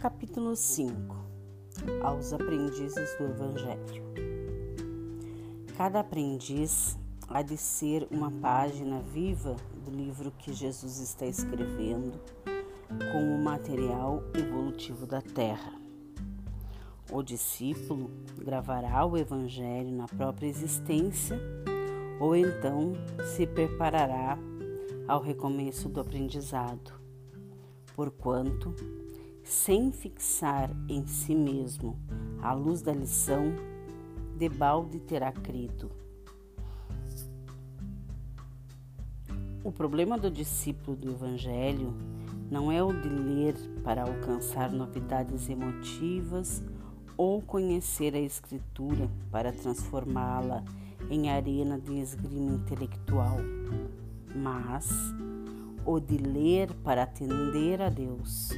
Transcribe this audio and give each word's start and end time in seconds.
Capítulo 0.00 0.54
5 0.54 1.16
Aos 2.04 2.32
aprendizes 2.32 3.16
do 3.18 3.24
Evangelho. 3.24 4.04
Cada 5.76 5.98
aprendiz 5.98 6.96
há 7.26 7.42
de 7.42 7.56
ser 7.56 8.06
uma 8.08 8.30
página 8.30 9.00
viva 9.00 9.56
do 9.84 9.90
livro 9.90 10.30
que 10.38 10.52
Jesus 10.52 11.00
está 11.00 11.26
escrevendo 11.26 12.16
com 13.10 13.34
o 13.34 13.42
material 13.42 14.22
evolutivo 14.34 15.04
da 15.04 15.20
Terra. 15.20 15.72
O 17.10 17.20
discípulo 17.20 18.08
gravará 18.36 19.04
o 19.04 19.18
Evangelho 19.18 19.90
na 19.90 20.06
própria 20.06 20.46
existência 20.46 21.36
ou 22.20 22.36
então 22.36 22.92
se 23.34 23.48
preparará 23.48 24.38
ao 25.08 25.20
recomeço 25.20 25.88
do 25.88 26.00
aprendizado, 26.00 26.92
porquanto 27.96 28.72
sem 29.48 29.90
fixar 29.90 30.70
em 30.90 31.06
si 31.06 31.34
mesmo 31.34 31.98
a 32.42 32.52
luz 32.52 32.82
da 32.82 32.92
lição, 32.92 33.54
debalde 34.36 35.00
terá 35.00 35.32
crido. 35.32 35.90
O 39.64 39.72
problema 39.72 40.18
do 40.18 40.30
discípulo 40.30 40.94
do 40.98 41.12
Evangelho 41.12 41.94
não 42.50 42.70
é 42.70 42.82
o 42.82 42.92
de 42.92 43.08
ler 43.08 43.54
para 43.82 44.02
alcançar 44.02 44.70
novidades 44.70 45.48
emotivas 45.48 46.62
ou 47.16 47.40
conhecer 47.40 48.14
a 48.14 48.20
Escritura 48.20 49.10
para 49.30 49.50
transformá-la 49.50 50.62
em 51.08 51.30
arena 51.30 51.78
de 51.80 51.98
esgrima 51.98 52.52
intelectual, 52.52 53.38
mas 54.36 54.90
o 55.86 55.98
de 55.98 56.18
ler 56.18 56.70
para 56.84 57.04
atender 57.04 57.80
a 57.80 57.88
Deus 57.88 58.50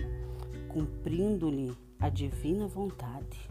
cumprindo-lhe 0.72 1.76
a 1.98 2.08
divina 2.08 2.66
vontade. 2.66 3.48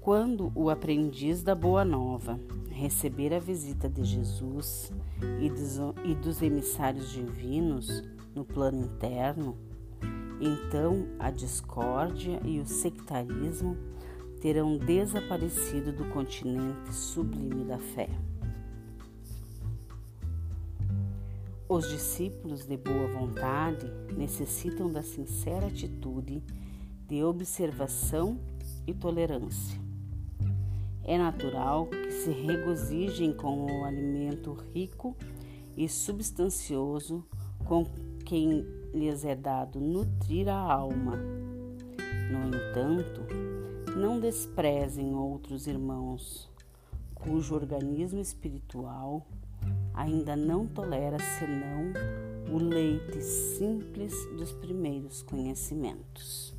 Quando 0.00 0.50
o 0.54 0.70
aprendiz 0.70 1.42
da 1.42 1.54
Boa 1.54 1.84
Nova 1.84 2.40
receber 2.70 3.34
a 3.34 3.38
visita 3.38 3.88
de 3.88 4.02
Jesus 4.02 4.90
e 5.38 6.14
dos 6.14 6.40
emissários 6.40 7.12
divinos 7.12 8.02
no 8.34 8.44
plano 8.44 8.82
interno, 8.82 9.56
então 10.40 11.06
a 11.18 11.30
discórdia 11.30 12.40
e 12.44 12.58
o 12.58 12.66
sectarismo 12.66 13.76
terão 14.40 14.78
desaparecido 14.78 15.92
do 15.92 16.06
continente 16.06 16.94
sublime 16.94 17.64
da 17.64 17.78
fé. 17.78 18.08
Os 21.70 21.88
discípulos 21.88 22.66
de 22.66 22.76
boa 22.76 23.06
vontade 23.06 23.86
necessitam 24.16 24.90
da 24.90 25.04
sincera 25.04 25.68
atitude 25.68 26.42
de 27.06 27.22
observação 27.22 28.40
e 28.88 28.92
tolerância. 28.92 29.80
É 31.04 31.16
natural 31.16 31.86
que 31.86 32.10
se 32.10 32.32
regozijem 32.32 33.32
com 33.32 33.66
o 33.66 33.84
alimento 33.84 34.52
rico 34.74 35.16
e 35.76 35.88
substancioso 35.88 37.24
com 37.64 37.86
quem 38.26 38.66
lhes 38.92 39.24
é 39.24 39.36
dado 39.36 39.78
nutrir 39.78 40.48
a 40.48 40.58
alma. 40.58 41.18
No 42.32 42.48
entanto, 42.48 43.20
não 43.96 44.18
desprezem 44.18 45.14
outros 45.14 45.68
irmãos, 45.68 46.50
cujo 47.14 47.54
organismo 47.54 48.18
espiritual 48.18 49.24
ainda 50.00 50.34
não 50.34 50.66
tolera 50.66 51.18
senão 51.38 51.92
o 52.50 52.56
leite 52.58 53.20
simples 53.22 54.14
dos 54.36 54.50
primeiros 54.52 55.22
conhecimentos. 55.22 56.58